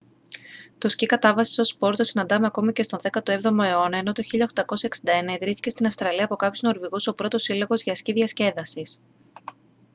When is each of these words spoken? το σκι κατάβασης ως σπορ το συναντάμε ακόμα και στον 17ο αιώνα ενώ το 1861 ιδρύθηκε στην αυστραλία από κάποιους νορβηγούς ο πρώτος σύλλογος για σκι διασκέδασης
το 0.77 0.89
σκι 0.89 1.05
κατάβασης 1.05 1.59
ως 1.59 1.67
σπορ 1.67 1.95
το 1.95 2.03
συναντάμε 2.03 2.45
ακόμα 2.45 2.71
και 2.71 2.83
στον 2.83 2.99
17ο 3.03 3.57
αιώνα 3.63 3.97
ενώ 3.97 4.11
το 4.13 4.21
1861 5.25 5.33
ιδρύθηκε 5.35 5.69
στην 5.69 5.85
αυστραλία 5.85 6.23
από 6.23 6.35
κάποιους 6.35 6.61
νορβηγούς 6.61 7.07
ο 7.07 7.13
πρώτος 7.15 7.41
σύλλογος 7.41 7.81
για 7.81 7.95
σκι 7.95 8.11
διασκέδασης 8.13 8.99